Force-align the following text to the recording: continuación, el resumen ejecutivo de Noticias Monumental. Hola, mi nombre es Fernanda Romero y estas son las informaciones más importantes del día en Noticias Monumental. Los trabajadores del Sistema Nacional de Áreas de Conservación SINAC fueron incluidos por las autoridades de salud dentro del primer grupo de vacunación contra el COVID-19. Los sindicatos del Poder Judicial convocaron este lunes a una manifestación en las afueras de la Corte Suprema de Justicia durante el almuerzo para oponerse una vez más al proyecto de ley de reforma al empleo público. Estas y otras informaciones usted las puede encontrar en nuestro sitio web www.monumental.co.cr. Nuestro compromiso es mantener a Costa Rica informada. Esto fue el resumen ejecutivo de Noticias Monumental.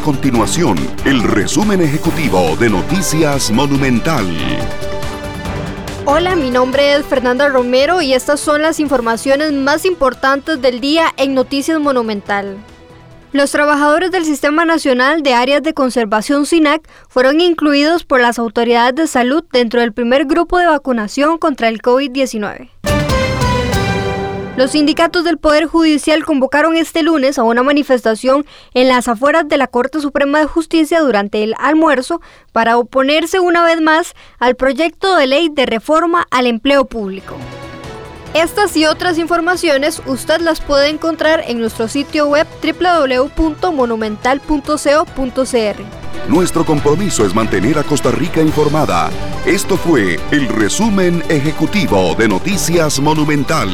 continuación, 0.00 0.76
el 1.04 1.22
resumen 1.22 1.80
ejecutivo 1.80 2.56
de 2.56 2.70
Noticias 2.70 3.50
Monumental. 3.50 4.24
Hola, 6.04 6.36
mi 6.36 6.50
nombre 6.50 6.94
es 6.94 7.04
Fernanda 7.04 7.48
Romero 7.48 8.00
y 8.00 8.14
estas 8.14 8.40
son 8.40 8.62
las 8.62 8.80
informaciones 8.80 9.52
más 9.52 9.84
importantes 9.84 10.60
del 10.62 10.80
día 10.80 11.12
en 11.16 11.34
Noticias 11.34 11.78
Monumental. 11.80 12.56
Los 13.32 13.50
trabajadores 13.50 14.10
del 14.10 14.24
Sistema 14.24 14.64
Nacional 14.64 15.22
de 15.22 15.34
Áreas 15.34 15.62
de 15.62 15.74
Conservación 15.74 16.46
SINAC 16.46 16.88
fueron 17.10 17.40
incluidos 17.42 18.04
por 18.04 18.20
las 18.22 18.38
autoridades 18.38 18.94
de 18.94 19.06
salud 19.06 19.44
dentro 19.52 19.80
del 19.82 19.92
primer 19.92 20.24
grupo 20.24 20.58
de 20.58 20.66
vacunación 20.66 21.36
contra 21.38 21.68
el 21.68 21.82
COVID-19. 21.82 22.70
Los 24.58 24.72
sindicatos 24.72 25.22
del 25.22 25.38
Poder 25.38 25.66
Judicial 25.68 26.24
convocaron 26.24 26.74
este 26.76 27.04
lunes 27.04 27.38
a 27.38 27.44
una 27.44 27.62
manifestación 27.62 28.44
en 28.74 28.88
las 28.88 29.06
afueras 29.06 29.46
de 29.48 29.56
la 29.56 29.68
Corte 29.68 30.00
Suprema 30.00 30.40
de 30.40 30.46
Justicia 30.46 31.00
durante 31.00 31.44
el 31.44 31.54
almuerzo 31.60 32.20
para 32.50 32.76
oponerse 32.76 33.38
una 33.38 33.62
vez 33.62 33.80
más 33.80 34.14
al 34.40 34.56
proyecto 34.56 35.14
de 35.14 35.28
ley 35.28 35.48
de 35.48 35.64
reforma 35.64 36.26
al 36.32 36.46
empleo 36.48 36.86
público. 36.86 37.36
Estas 38.34 38.76
y 38.76 38.84
otras 38.84 39.16
informaciones 39.18 40.02
usted 40.06 40.40
las 40.40 40.60
puede 40.60 40.88
encontrar 40.88 41.44
en 41.46 41.60
nuestro 41.60 41.86
sitio 41.86 42.26
web 42.26 42.44
www.monumental.co.cr. 42.60 44.88
Nuestro 46.28 46.66
compromiso 46.66 47.24
es 47.24 47.32
mantener 47.32 47.78
a 47.78 47.84
Costa 47.84 48.10
Rica 48.10 48.40
informada. 48.40 49.08
Esto 49.46 49.76
fue 49.76 50.18
el 50.32 50.48
resumen 50.48 51.22
ejecutivo 51.28 52.16
de 52.16 52.26
Noticias 52.26 52.98
Monumental. 52.98 53.68